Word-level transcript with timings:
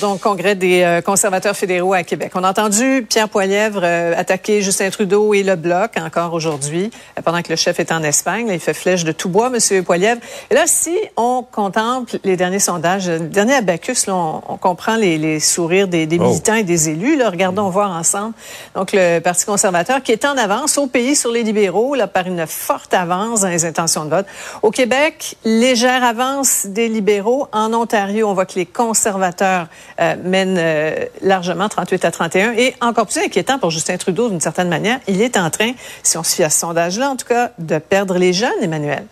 Donc, 0.00 0.20
congrès 0.20 0.54
des 0.54 0.82
euh, 0.82 1.00
conservateurs 1.00 1.56
fédéraux 1.56 1.94
à 1.94 2.02
Québec. 2.02 2.32
On 2.34 2.44
a 2.44 2.50
entendu 2.50 3.06
Pierre 3.08 3.28
Poilièvre 3.28 3.80
euh, 3.82 4.14
attaquer 4.16 4.62
Justin 4.62 4.90
Trudeau 4.90 5.34
et 5.34 5.42
le 5.42 5.56
Bloc 5.56 5.92
encore 5.96 6.34
aujourd'hui, 6.34 6.90
euh, 7.18 7.22
pendant 7.22 7.42
que 7.42 7.50
le 7.50 7.56
chef 7.56 7.80
est 7.80 7.92
en 7.92 8.02
Espagne. 8.02 8.46
Là, 8.46 8.54
il 8.54 8.60
fait 8.60 8.74
flèche 8.74 9.04
de 9.04 9.12
tout 9.12 9.28
bois, 9.28 9.50
Monsieur 9.50 9.82
Poilièvre. 9.82 10.20
Et 10.50 10.54
là, 10.54 10.64
si 10.66 10.96
on 11.16 11.44
contemple 11.50 12.18
les 12.24 12.36
derniers 12.36 12.58
sondages, 12.58 13.08
le 13.08 13.20
dernier 13.20 13.54
abacus, 13.54 14.06
là, 14.06 14.14
on, 14.14 14.56
comprend 14.56 14.96
les, 14.96 15.18
les, 15.18 15.40
sourires 15.40 15.88
des, 15.88 16.06
des 16.06 16.18
oh. 16.18 16.24
militants 16.24 16.54
et 16.54 16.64
des 16.64 16.88
élus. 16.88 17.16
Là, 17.16 17.30
regardons 17.30 17.68
voir 17.70 17.90
ensemble. 17.90 18.34
Donc, 18.74 18.90
le 18.92 19.20
Parti 19.20 19.46
conservateur 19.46 20.02
qui 20.02 20.12
est 20.12 20.24
en 20.24 20.36
avance 20.36 20.78
au 20.78 20.86
pays 20.86 21.16
sur 21.16 21.30
les 21.30 21.42
libéraux, 21.42 21.94
là, 21.94 22.06
par 22.06 22.26
une 22.26 22.46
forte 22.46 22.94
avance 22.94 23.40
dans 23.40 23.48
les 23.48 23.64
intentions 23.64 24.04
de 24.04 24.10
vote. 24.10 24.26
Au 24.62 24.70
Québec, 24.70 25.36
légère 25.44 26.04
avance 26.04 26.66
des 26.66 26.88
libéraux. 26.88 27.48
En 27.52 27.72
Ontario, 27.72 28.28
on 28.28 28.34
voit 28.34 28.46
que 28.46 28.58
les 28.58 28.66
conservateurs 28.66 29.68
euh, 30.00 30.14
mène 30.22 30.56
euh, 30.58 31.06
largement 31.22 31.68
38 31.68 32.04
à 32.04 32.10
31. 32.10 32.52
Et 32.52 32.74
encore 32.80 33.06
plus 33.06 33.18
inquiétant 33.18 33.58
pour 33.58 33.70
Justin 33.70 33.96
Trudeau, 33.96 34.28
d'une 34.28 34.40
certaine 34.40 34.68
manière, 34.68 35.00
il 35.08 35.22
est 35.22 35.36
en 35.36 35.50
train, 35.50 35.72
si 36.02 36.16
on 36.18 36.22
se 36.22 36.36
fie 36.36 36.44
à 36.44 36.50
ce 36.50 36.60
sondage-là, 36.60 37.10
en 37.10 37.16
tout 37.16 37.26
cas, 37.26 37.50
de 37.58 37.78
perdre 37.78 38.18
les 38.18 38.32
jeunes, 38.32 38.62
Emmanuel. 38.62 39.06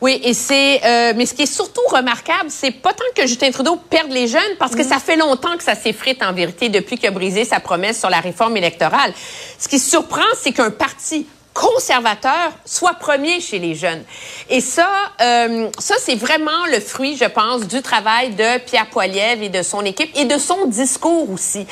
Oui, 0.00 0.20
et 0.22 0.34
c'est 0.34 0.84
euh, 0.84 1.12
mais 1.16 1.24
ce 1.24 1.32
qui 1.32 1.42
est 1.42 1.52
surtout 1.54 1.80
remarquable, 1.90 2.50
c'est 2.50 2.72
pas 2.72 2.92
tant 2.92 3.04
que 3.14 3.26
Justin 3.26 3.50
Trudeau 3.50 3.76
perde 3.76 4.10
les 4.10 4.26
jeunes, 4.28 4.42
parce 4.58 4.74
que 4.74 4.82
mm. 4.82 4.88
ça 4.88 4.98
fait 4.98 5.16
longtemps 5.16 5.56
que 5.56 5.62
ça 5.62 5.74
s'effrite 5.74 6.22
en 6.22 6.32
vérité 6.32 6.68
depuis 6.68 6.98
qu'il 6.98 7.08
a 7.08 7.10
brisé 7.10 7.44
sa 7.44 7.60
promesse 7.60 7.98
sur 7.98 8.10
la 8.10 8.20
réforme 8.20 8.56
électorale. 8.56 9.14
Ce 9.58 9.66
qui 9.66 9.78
surprend, 9.78 10.20
c'est 10.38 10.52
qu'un 10.52 10.70
parti 10.70 11.26
conservateur 11.54 12.50
soit 12.66 12.94
premier 12.94 13.40
chez 13.40 13.60
les 13.60 13.74
jeunes. 13.74 14.02
Et 14.50 14.60
ça, 14.60 14.88
euh, 15.22 15.70
ça 15.78 15.94
c'est 15.98 16.16
vraiment 16.16 16.66
le 16.70 16.80
fruit, 16.80 17.16
je 17.16 17.24
pense, 17.24 17.62
du 17.66 17.80
travail 17.80 18.34
de 18.34 18.58
Pierre 18.58 18.90
Poilievre 18.90 19.42
et 19.42 19.48
de 19.48 19.62
son 19.62 19.82
équipe 19.84 20.10
et 20.16 20.24
de 20.24 20.36
son 20.36 20.66
discours 20.66 21.30
aussi. 21.30 21.64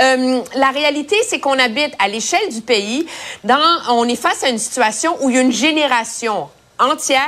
Euh, 0.00 0.40
la 0.54 0.70
réalité, 0.70 1.16
c'est 1.28 1.40
qu'on 1.40 1.58
habite 1.58 1.92
à 1.98 2.08
l'échelle 2.08 2.48
du 2.50 2.62
pays, 2.62 3.06
dans, 3.44 3.58
on 3.90 4.08
est 4.08 4.16
face 4.16 4.42
à 4.42 4.48
une 4.48 4.58
situation 4.58 5.16
où 5.20 5.28
il 5.28 5.36
y 5.36 5.38
a 5.38 5.42
une 5.42 5.52
génération 5.52 6.48
entière 6.78 7.20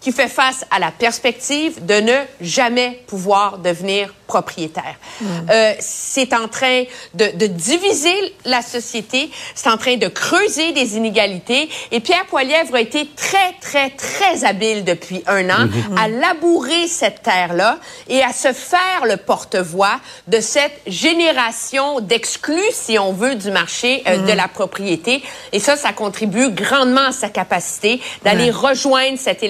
qui 0.00 0.12
fait 0.12 0.28
face 0.28 0.64
à 0.70 0.78
la 0.78 0.90
perspective 0.90 1.84
de 1.84 1.94
ne 1.94 2.16
jamais 2.40 3.02
pouvoir 3.06 3.58
devenir 3.58 4.12
propriétaire. 4.30 4.94
Mm. 5.20 5.26
Euh, 5.50 5.74
c'est 5.80 6.32
en 6.34 6.46
train 6.46 6.84
de, 7.14 7.36
de, 7.36 7.46
diviser 7.46 8.34
la 8.44 8.62
société, 8.62 9.28
c'est 9.56 9.68
en 9.68 9.76
train 9.76 9.96
de 9.96 10.06
creuser 10.06 10.70
des 10.70 10.96
inégalités. 10.96 11.68
Et 11.90 11.98
Pierre 11.98 12.26
Poilievre 12.26 12.76
a 12.76 12.80
été 12.80 13.08
très, 13.16 13.52
très, 13.60 13.90
très 13.90 14.44
habile 14.44 14.84
depuis 14.84 15.24
un 15.26 15.50
an 15.50 15.66
mm-hmm. 15.66 15.98
à 15.98 16.08
labourer 16.08 16.86
cette 16.86 17.22
terre-là 17.22 17.78
et 18.08 18.22
à 18.22 18.32
se 18.32 18.52
faire 18.52 19.04
le 19.04 19.16
porte-voix 19.16 20.00
de 20.28 20.40
cette 20.40 20.80
génération 20.86 22.00
d'exclus, 22.00 22.72
si 22.72 23.00
on 23.00 23.12
veut, 23.12 23.34
du 23.34 23.50
marché 23.50 24.04
euh, 24.06 24.18
de 24.18 24.32
la 24.32 24.46
propriété. 24.46 25.24
Et 25.52 25.58
ça, 25.58 25.76
ça 25.76 25.92
contribue 25.92 26.50
grandement 26.50 27.08
à 27.08 27.12
sa 27.12 27.30
capacité 27.30 28.00
d'aller 28.24 28.52
rejoindre 28.52 29.18
cet 29.18 29.42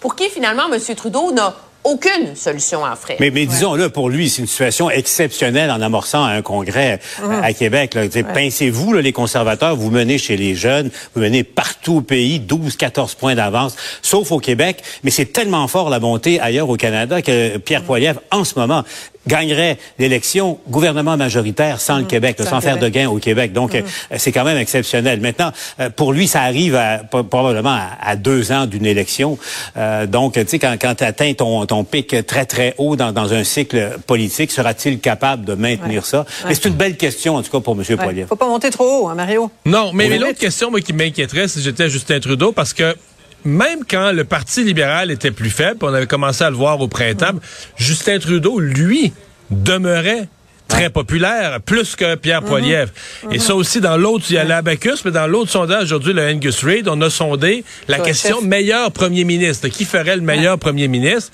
pour 0.00 0.16
qui, 0.16 0.28
finalement, 0.28 0.72
M. 0.72 0.80
Trudeau 0.94 1.32
n'a 1.32 1.54
aucune 1.84 2.34
solution 2.34 2.84
à 2.84 2.92
offrir. 2.92 3.16
Mais, 3.20 3.30
mais 3.30 3.46
disons-le, 3.46 3.88
pour 3.88 4.10
lui, 4.10 4.28
c'est 4.28 4.42
une 4.42 4.48
situation 4.48 4.90
exceptionnelle 4.90 5.70
en 5.70 5.80
amorçant 5.80 6.24
un 6.24 6.42
congrès 6.42 7.00
euh, 7.22 7.40
à 7.42 7.52
Québec. 7.52 7.96
Pincez-vous, 8.34 8.94
les 8.94 9.12
conservateurs, 9.12 9.76
vous 9.76 9.90
menez 9.90 10.18
chez 10.18 10.36
les 10.36 10.54
jeunes, 10.54 10.90
vous 11.14 11.22
menez 11.22 11.44
partout 11.44 11.96
au 11.96 12.00
pays, 12.00 12.40
12, 12.40 12.76
14 12.76 13.14
points 13.14 13.34
d'avance, 13.34 13.76
sauf 14.02 14.32
au 14.32 14.38
Québec. 14.38 14.82
Mais 15.02 15.10
c'est 15.10 15.32
tellement 15.32 15.66
fort 15.68 15.88
la 15.88 16.00
montée 16.00 16.40
ailleurs 16.40 16.68
au 16.68 16.76
Canada 16.76 17.22
que 17.22 17.56
Pierre 17.58 17.84
Poilievre, 17.84 18.20
en 18.30 18.44
ce 18.44 18.58
moment, 18.58 18.84
gagnerait 19.28 19.78
l'élection 19.98 20.58
gouvernement 20.68 21.16
majoritaire 21.16 21.80
sans 21.80 21.98
le 21.98 22.04
mmh. 22.04 22.08
Québec, 22.08 22.36
sans, 22.40 22.60
faire 22.60 22.78
de 22.78 22.88
gain 22.88 23.08
au 23.08 23.18
Québec. 23.18 23.52
Donc, 23.52 23.74
mmh. 23.74 23.76
euh, 23.76 24.16
c'est 24.16 24.32
quand 24.32 24.44
même 24.44 24.56
exceptionnel. 24.56 25.20
Maintenant, 25.20 25.52
euh, 25.78 25.90
pour 25.90 26.12
lui, 26.12 26.26
ça 26.26 26.42
arrive 26.42 26.74
à, 26.74 26.98
probablement 26.98 27.78
à, 28.00 28.16
deux 28.16 28.50
ans 28.50 28.66
d'une 28.66 28.86
élection. 28.86 29.38
Euh, 29.76 30.06
donc, 30.06 30.34
tu 30.34 30.44
sais, 30.46 30.58
quand, 30.58 30.74
quand 30.80 30.96
tu 30.96 31.04
atteins 31.04 31.34
ton, 31.34 31.66
ton 31.66 31.84
pic 31.84 32.26
très, 32.26 32.46
très 32.46 32.74
haut 32.78 32.96
dans, 32.96 33.12
dans 33.12 33.32
un 33.32 33.44
cycle 33.44 33.98
politique, 34.06 34.50
sera-t-il 34.50 34.98
capable 34.98 35.44
de 35.44 35.54
maintenir 35.54 36.04
ça? 36.04 36.24
Mais 36.46 36.54
c'est 36.54 36.66
une 36.66 36.74
belle 36.74 36.96
question, 36.96 37.36
en 37.36 37.42
tout 37.42 37.50
cas, 37.50 37.60
pour 37.60 37.74
M. 37.74 37.84
Ouais. 37.88 38.14
Il 38.16 38.26
faut 38.26 38.36
pas 38.36 38.48
monter 38.48 38.70
trop 38.70 39.04
haut, 39.04 39.08
hein, 39.08 39.14
Mario? 39.14 39.50
Non, 39.66 39.92
mais, 39.92 40.08
mais 40.08 40.18
l'autre 40.18 40.38
question 40.38 40.70
moi, 40.70 40.80
qui 40.80 40.92
m'inquiéterait 40.92 41.48
si 41.48 41.60
j'étais 41.62 41.88
Justin 41.88 42.20
Trudeau, 42.20 42.52
parce 42.52 42.72
que 42.72 42.96
même 43.44 43.80
quand 43.88 44.12
le 44.12 44.24
Parti 44.24 44.64
libéral 44.64 45.10
était 45.10 45.30
plus 45.30 45.50
faible, 45.50 45.78
on 45.82 45.94
avait 45.94 46.06
commencé 46.06 46.44
à 46.44 46.50
le 46.50 46.56
voir 46.56 46.80
au 46.80 46.88
printemps, 46.88 47.38
Justin 47.76 48.18
Trudeau, 48.18 48.58
lui, 48.60 49.12
demeurait 49.50 50.28
très 50.68 50.90
populaire, 50.90 51.60
plus 51.62 51.96
que 51.96 52.14
Pierre 52.14 52.42
mhm. 52.42 52.48
Poilievre. 52.48 52.92
Et 53.32 53.38
ça 53.38 53.54
aussi, 53.54 53.80
dans 53.80 53.96
l'autre, 53.96 54.26
il 54.28 54.34
y 54.34 54.38
a 54.38 54.44
l'Abacus, 54.44 55.04
mais 55.04 55.10
dans 55.10 55.26
l'autre 55.26 55.50
sondage 55.50 55.84
aujourd'hui, 55.84 56.12
le 56.12 56.28
Angus 56.28 56.62
Reid, 56.62 56.88
on 56.88 57.00
a 57.00 57.10
sondé 57.10 57.64
la 57.88 57.98
question 57.98 58.42
meilleur 58.42 58.92
premier 58.92 59.24
ministre. 59.24 59.68
Qui 59.68 59.86
ferait 59.86 60.16
le 60.16 60.22
meilleur 60.22 60.58
premier 60.58 60.86
ministre? 60.86 61.32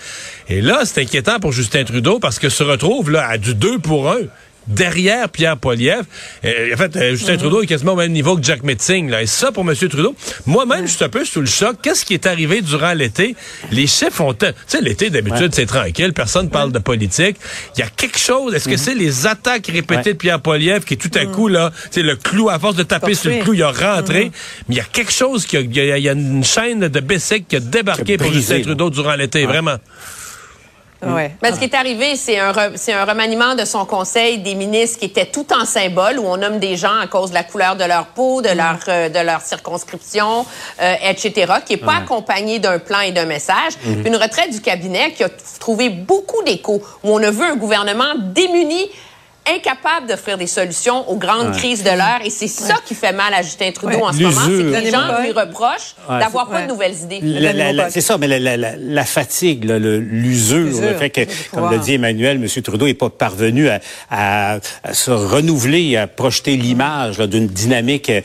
Et 0.48 0.60
là, 0.60 0.82
c'est 0.84 1.02
inquiétant 1.02 1.40
pour 1.40 1.52
Justin 1.52 1.84
Trudeau 1.84 2.20
parce 2.20 2.38
que 2.38 2.48
se 2.48 2.62
retrouve 2.62 3.10
là 3.10 3.26
à 3.28 3.36
du 3.36 3.54
2 3.54 3.80
pour 3.80 4.10
1 4.10 4.18
derrière 4.66 5.28
Pierre 5.28 5.56
Poilievre. 5.56 6.04
en 6.44 6.76
fait, 6.76 6.96
euh, 6.96 7.10
Justin 7.10 7.34
mhm. 7.34 7.38
Trudeau 7.38 7.62
est 7.62 7.66
quasiment 7.66 7.92
au 7.92 7.96
même 7.96 8.12
niveau 8.12 8.36
que 8.36 8.42
Jack 8.42 8.62
Metzing. 8.62 9.10
Là. 9.10 9.22
Et 9.22 9.26
ça, 9.26 9.52
pour 9.52 9.68
M. 9.68 9.74
Trudeau, 9.76 10.14
moi-même, 10.46 10.86
je 10.86 10.92
suis 10.92 11.04
un 11.04 11.08
peu 11.08 11.24
sous 11.24 11.40
le 11.40 11.46
choc. 11.46 11.76
Qu'est-ce 11.82 12.04
qui 12.04 12.14
est 12.14 12.26
arrivé 12.26 12.60
durant 12.62 12.92
l'été? 12.94 13.36
Les 13.70 13.86
chiffres 13.86 14.22
ont... 14.22 14.34
Tu 14.34 14.46
sais, 14.66 14.80
l'été, 14.80 15.10
d'habitude, 15.10 15.54
c'est 15.54 15.66
tranquille. 15.66 16.12
Personne 16.12 16.46
ne 16.46 16.50
parle 16.50 16.72
de 16.72 16.78
politique. 16.78 17.36
Il 17.76 17.80
y 17.80 17.82
a 17.82 17.88
quelque 17.88 18.18
chose. 18.18 18.54
Est-ce 18.54 18.66
que 18.66 18.72
mhm. 18.72 18.76
c'est 18.76 18.94
les 18.94 19.26
attaques 19.26 19.66
répétées 19.66 20.12
de 20.12 20.18
Pierre 20.18 20.40
Poilievre 20.40 20.84
qui, 20.84 20.96
tout 20.96 21.10
à 21.14 21.24
mhm. 21.24 21.32
coup, 21.32 21.48
là, 21.48 21.72
c'est 21.90 22.02
le 22.02 22.16
clou, 22.16 22.48
à 22.48 22.58
force 22.58 22.76
de 22.76 22.82
taper 22.82 23.14
sur 23.14 23.30
le 23.30 23.42
clou, 23.42 23.54
il 23.54 23.62
a 23.62 23.70
rentré. 23.70 24.30
Mais 24.68 24.74
il 24.74 24.78
y 24.78 24.80
a 24.80 24.84
quelque 24.84 25.12
chose, 25.12 25.46
qui 25.46 25.56
a, 25.56 25.60
il, 25.60 25.74
y 25.74 26.08
a, 26.08 26.12
une 26.12 26.44
chaîne 26.44 26.88
de 26.88 27.00
Bessic 27.00 27.48
qui 27.48 27.56
a 27.56 27.60
débarqué 27.60 28.16
pour 28.16 28.32
Justin 28.32 28.62
Trudeau 28.62 28.90
durant 28.90 29.14
l'été. 29.14 29.44
Vraiment. 29.46 29.76
Ouais. 31.06 31.32
Mais 31.42 31.52
ce 31.52 31.58
qui 31.58 31.64
est 31.64 31.74
arrivé, 31.74 32.16
c'est 32.16 32.38
un, 32.38 32.52
c'est 32.76 32.92
un 32.92 33.04
remaniement 33.04 33.54
de 33.54 33.64
son 33.64 33.84
conseil 33.84 34.38
des 34.38 34.54
ministres 34.54 34.98
qui 34.98 35.06
était 35.06 35.26
tout 35.26 35.46
en 35.52 35.64
symbole, 35.64 36.18
où 36.18 36.26
on 36.26 36.36
nomme 36.36 36.58
des 36.58 36.76
gens 36.76 36.98
à 37.00 37.06
cause 37.06 37.30
de 37.30 37.34
la 37.34 37.44
couleur 37.44 37.76
de 37.76 37.84
leur 37.84 38.06
peau, 38.06 38.42
de, 38.42 38.50
mm. 38.50 38.56
leur, 38.56 38.78
euh, 38.88 39.08
de 39.08 39.18
leur 39.18 39.40
circonscription, 39.40 40.46
euh, 40.80 40.94
etc., 41.02 41.52
qui 41.64 41.74
n'est 41.74 41.80
pas 41.80 41.96
accompagné 41.96 42.58
d'un 42.58 42.78
plan 42.78 43.00
et 43.00 43.12
d'un 43.12 43.26
message. 43.26 43.74
Mm-hmm. 43.84 44.06
Une 44.06 44.16
retraite 44.16 44.50
du 44.50 44.60
cabinet 44.60 45.12
qui 45.12 45.24
a 45.24 45.28
trouvé 45.58 45.88
beaucoup 45.88 46.42
d'écho, 46.44 46.82
où 47.02 47.10
on 47.10 47.22
a 47.22 47.30
vu 47.30 47.42
un 47.42 47.56
gouvernement 47.56 48.14
démuni 48.18 48.90
incapable 49.46 50.06
d'offrir 50.08 50.38
des 50.38 50.46
solutions 50.46 51.08
aux 51.10 51.16
grandes 51.16 51.52
crises 51.52 51.82
de 51.82 51.90
l'heure. 51.90 52.20
Et 52.24 52.30
c'est 52.30 52.48
ça 52.48 52.76
qui 52.84 52.94
fait 52.94 53.12
mal 53.12 53.32
à 53.34 53.42
Justin 53.42 53.72
Trudeau 53.72 54.04
en 54.04 54.12
ce 54.12 54.18
moment. 54.18 54.40
C'est 54.40 54.80
que 54.80 54.84
les 54.84 54.90
gens 54.90 55.22
lui 55.22 55.32
reprochent 55.32 55.94
d'avoir 56.08 56.48
pas 56.48 56.62
de 56.62 56.68
nouvelles 56.68 56.94
idées. 56.94 57.20
C'est 57.90 58.00
ça, 58.00 58.18
mais 58.18 58.28
la, 58.28 59.04
fatigue, 59.04 59.64
l'usure, 59.64 60.80
le 60.80 60.94
fait 60.94 61.10
que, 61.10 61.20
comme 61.52 61.70
l'a 61.70 61.78
dit 61.78 61.94
Emmanuel, 61.94 62.36
M. 62.36 62.62
Trudeau 62.62 62.86
n'est 62.86 62.94
pas 62.94 63.10
parvenu 63.10 63.68
à, 64.10 64.58
se 64.92 65.10
renouveler, 65.10 65.96
à 65.96 66.06
projeter 66.06 66.56
l'image 66.56 67.18
d'une 67.18 67.46
dynamique 67.46 68.10
euh, 68.10 68.22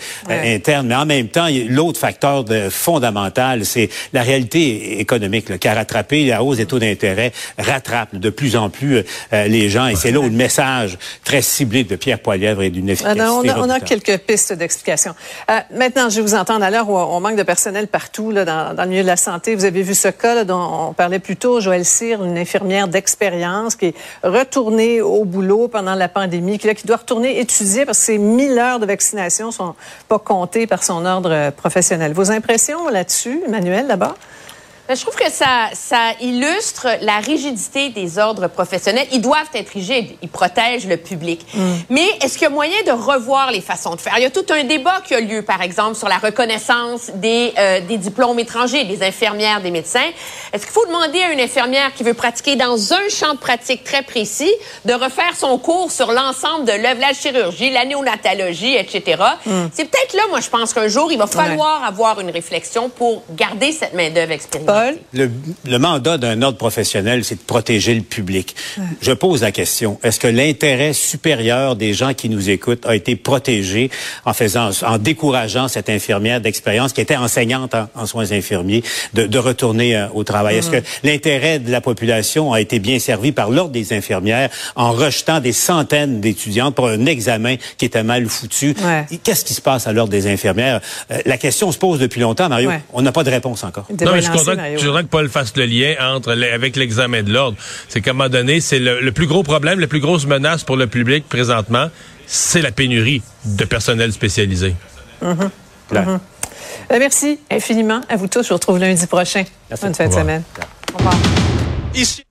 interne. 0.56 0.88
Mais 0.88 0.96
en 0.96 1.06
même 1.06 1.28
temps, 1.28 1.47
l'autre 1.68 2.00
facteur 2.00 2.44
de, 2.44 2.69
fondamental, 2.69 3.66
c'est 3.66 3.90
la 4.13 4.24
réalité 4.24 5.00
économique 5.00 5.57
qui 5.59 5.68
a 5.68 5.74
rattrapé 5.74 6.25
la 6.25 6.44
hausse 6.44 6.57
des 6.57 6.66
taux 6.66 6.80
d'intérêt, 6.80 7.31
rattrape 7.57 8.16
de 8.16 8.30
plus 8.30 8.56
en 8.56 8.69
plus 8.69 9.03
euh, 9.34 9.47
les 9.47 9.69
gens. 9.69 9.88
Et 9.88 9.96
c'est 9.96 10.12
là 10.12 10.19
où 10.19 10.24
le 10.24 10.30
message 10.30 10.97
très 11.24 11.42
ciblé 11.42 11.84
de 11.84 11.96
Pierre 11.96 12.19
Poilièvre 12.19 12.62
et 12.62 12.69
d'une 12.69 12.89
efficacité. 12.89 13.22
Ah 13.22 13.33
on, 13.33 13.69
a, 13.69 13.80
quelques 13.80 14.18
pistes 14.19 14.54
d'explication. 14.54 15.13
Euh, 15.50 15.60
maintenant, 15.74 16.10
je 16.10 16.18
vais 16.18 16.22
vous 16.22 16.36
entendre 16.36 16.63
à 16.63 16.69
l'heure 16.69 16.89
où 16.89 16.98
on 16.98 17.19
manque 17.19 17.36
de 17.36 17.44
personnel 17.44 17.88
partout 17.88 18.31
là, 18.31 18.45
dans, 18.45 18.74
dans, 18.74 18.83
le 18.83 18.89
milieu 18.89 19.01
de 19.01 19.07
la 19.07 19.18
santé. 19.18 19.56
Vous 19.56 19.66
avez 19.66 19.81
vu 19.81 19.94
ce 19.94 20.07
cas 20.07 20.36
là, 20.36 20.44
dont 20.44 20.89
on 20.89 20.94
parlait 20.94 21.19
plus 21.19 21.38
tôt, 21.38 21.60
Joël 21.60 21.86
Cyr, 21.86 22.24
une 22.24 22.38
infirmière 22.38 22.88
d'expérience 22.88 23.75
qui 23.75 23.88
est 23.88 23.95
retournée 24.24 25.01
au 25.01 25.25
boulot 25.25 25.68
pendant 25.68 25.95
la 25.95 26.10
pandémie, 26.10 26.57
qui, 26.57 26.68
là, 26.68 26.74
qui 26.74 26.88
doit 26.88 26.98
retourner 26.98 27.39
étudier 27.39 27.86
parce 27.86 28.00
que 28.00 28.06
ses 28.06 28.18
1000 28.18 28.57
heures 28.57 28.80
de 28.80 28.86
vaccination 28.86 29.51
sont 29.51 29.75
pas 30.07 30.19
comptées 30.19 30.68
par 30.68 30.83
son 30.83 31.06
ordre 31.06 31.51
professionnel. 31.51 32.13
Vos 32.13 32.31
impressions 32.31 32.89
là-dessus, 32.89 33.42
Emmanuel, 33.45 33.88
d'abord? 33.88 34.16
Ben, 34.89 34.95
je 34.95 35.03
trouve 35.03 35.15
que 35.15 35.30
ça, 35.30 35.69
ça 35.74 36.13
illustre 36.19 36.88
la 37.01 37.19
rigidité 37.19 37.89
des 37.89 38.18
ordres 38.18 38.47
professionnels. 38.47 39.06
Ils 39.12 39.21
doivent 39.21 39.51
être 39.53 39.69
rigides. 39.69 40.15
Ils 40.24 40.30
protègent 40.30 40.88
le 40.88 40.97
public. 40.97 41.45
Mm. 41.53 41.74
Mais 41.91 42.07
est-ce 42.24 42.39
qu'il 42.39 42.41
y 42.41 42.45
a 42.47 42.50
moyen 42.50 42.81
de 42.88 42.91
revoir 42.91 43.51
les 43.51 43.62
façons 43.62 43.94
de 43.94 44.01
faire? 44.01 44.15
Il 44.18 44.24
y 44.24 44.25
a 44.25 44.31
tout 44.31 44.47
un 44.50 44.63
débat 44.63 45.00
qui 45.06 45.13
a 45.13 45.19
lieu, 45.19 45.44
par 45.44 45.62
exemple, 45.62 45.94
sur 45.94 46.09
la 46.09 46.18
reconnaissance 46.18 47.12
des, 47.13 47.53
euh, 47.59 47.81
des 47.81 47.97
diplômes 47.97 48.39
étrangers, 48.39 48.83
des 48.86 49.03
infirmières, 49.03 49.62
des 49.62 49.69
médecins. 49.69 50.09
Est-ce 50.53 50.63
qu'il 50.63 50.74
faut 50.74 50.88
demander 50.88 51.21
à 51.21 51.33
une 51.33 51.39
infirmière 51.39 51.94
qui 51.94 52.01
veut 52.01 52.15
pratiquer 52.15 52.56
dans 52.56 52.92
un 52.92 53.09
champ 53.09 53.35
de 53.35 53.39
pratique 53.39 53.83
très 53.83 54.01
précis 54.01 54.51
de 54.85 54.94
refaire 54.94 55.35
son 55.38 55.59
cours 55.59 55.92
sur 55.92 56.12
l'ensemble 56.12 56.65
de 56.65 56.71
l'œuvre, 56.71 57.00
la 57.00 57.13
chirurgie, 57.13 57.69
la 57.69 57.85
néonatologie, 57.85 58.75
etc. 58.75 59.21
Mm. 59.45 59.65
C'est 59.71 59.85
peut-être 59.85 60.15
là, 60.15 60.24
moi, 60.31 60.39
je 60.39 60.50
pense 60.50 60.74
qu'un 60.74 60.88
jour, 60.88 61.12
il 61.12 61.19
va 61.19 61.27
falloir 61.27 61.83
avoir 61.83 62.19
une 62.21 62.31
réflexion 62.31 62.89
pour 62.89 63.21
garder 63.30 63.71
cette 63.71 63.94
main-d'œuvre 63.94 64.31
expérimentée. 64.88 65.31
Le, 65.66 65.78
mandat 65.80 66.18
d'un 66.18 66.42
ordre 66.42 66.58
professionnel, 66.58 67.24
c'est 67.24 67.36
de 67.36 67.42
protéger 67.42 67.96
le 67.96 68.02
public. 68.02 68.56
Je 69.02 69.12
pose 69.12 69.42
la 69.42 69.52
question, 69.52 70.00
est-ce 70.04 70.20
que 70.20 70.28
l'intérêt 70.28 70.94
supérieur 70.94 71.76
des 71.76 71.94
gens 71.94 72.14
qui 72.14 72.30
nous 72.30 72.50
écoutent 72.50 72.86
a 72.86 72.96
été 72.96 73.16
protégé 73.16 73.90
en 74.26 74.34
faisant, 74.34 74.70
en 74.86 74.98
décourageant 74.98 75.68
cette 75.68 75.90
infirmière 75.90 76.42
d'expérience 76.42 76.94
qui 76.94 77.02
était 77.02 77.16
enseignante 77.16 77.76
en, 77.96 78.06
soins 78.06 78.31
infirmiers 78.31 78.84
de, 79.14 79.38
retourner 79.38 79.96
euh, 79.96 80.08
au 80.14 80.24
travail? 80.24 80.58
Est-ce 80.58 80.72
que 80.72 80.84
l'intérêt 81.04 81.60
de 81.60 81.72
la 81.72 81.81
population 81.81 82.52
a 82.52 82.62
été 82.62 82.80
bien 82.80 83.00
servi 83.00 83.31
par 83.31 83.50
l'ordre 83.50 83.72
des 83.72 83.94
infirmières 83.94 84.50
en 84.76 84.92
rejetant 84.92 85.40
des 85.40 85.54
centaines 85.54 86.20
d'étudiantes 86.20 86.76
pour 86.76 86.88
un 86.88 87.06
examen 87.06 87.56
qui 87.78 87.86
était 87.86 88.04
mal 88.04 88.28
foutu? 88.28 88.76
Qu'est-ce 89.24 89.46
qui 89.46 89.54
se 89.54 89.62
passe 89.62 89.88
à 89.88 89.94
l'ordre 89.94 90.12
des 90.12 90.28
infirmières? 90.28 90.81
Euh, 91.12 91.20
la 91.26 91.38
question 91.38 91.72
se 91.72 91.78
pose 91.78 92.00
depuis 92.00 92.22
longtemps, 92.22 92.50
Mario. 92.50 92.72
On 92.94 93.02
n'a 93.02 93.12
pas 93.12 93.24
de 93.24 93.30
réponse 93.30 93.64
encore. 93.64 93.86
Non, 93.90 94.12
mais 94.12 94.22
je 94.22 94.30
suis 94.30 94.31
content, 94.31 94.56
que 94.56 94.69
Paul 95.10 95.30
fasse 95.30 95.56
le 95.56 95.66
lien 95.66 95.95
entre 96.00 96.31
avec 96.31 96.75
l'examen 96.75 97.24
de 97.24 97.31
l'ordre. 97.31 97.57
C'est 97.88 98.01
qu'à 98.01 98.12
un 98.12 98.13
moment 98.13 98.30
donné, 98.30 98.62
c'est 98.62 98.80
le, 98.80 99.12
plus 99.12 99.27
gros 99.27 99.44
problème, 99.44 99.80
la 99.80 99.88
plus 99.88 100.00
grosse 100.00 100.25
menace 100.25 100.63
pour 100.63 100.77
le 100.77 100.88
public 100.88 101.27
présentement, 101.27 101.89
c'est 102.25 102.62
la 102.62 102.71
pénurie 102.71 103.21
de 103.45 103.66
personnel 103.66 104.13
spécialisé. 104.13 104.75
Mm-hmm. 105.24 105.50
Mm-hmm. 105.94 106.19
Euh, 106.92 106.98
merci 107.00 107.39
infiniment 107.51 108.01
à 108.10 108.16
vous 108.16 108.27
tous. 108.27 108.44
Je 108.44 108.50
vous 108.50 108.56
retrouve 108.56 108.80
lundi 108.80 109.06
prochain. 109.07 109.44
Bonne 109.81 109.95
fin 109.95 110.07
de 110.07 110.13
semaine. 110.13 110.44
Au 110.94 110.98
revoir. 110.98 111.16
Ici. 111.95 112.24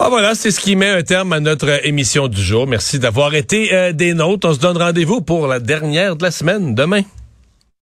Ah 0.00 0.08
voilà, 0.10 0.36
c'est 0.36 0.52
ce 0.52 0.60
qui 0.60 0.76
met 0.76 0.90
un 0.90 1.02
terme 1.02 1.32
à 1.32 1.40
notre 1.40 1.84
émission 1.84 2.28
du 2.28 2.40
jour. 2.40 2.68
Merci 2.68 3.00
d'avoir 3.00 3.34
été 3.34 3.74
euh, 3.74 3.92
des 3.92 4.14
nôtres. 4.14 4.48
On 4.48 4.54
se 4.54 4.60
donne 4.60 4.76
rendez-vous 4.76 5.22
pour 5.22 5.48
la 5.48 5.58
dernière 5.58 6.14
de 6.14 6.22
la 6.22 6.30
semaine 6.30 6.74
demain. 6.74 7.02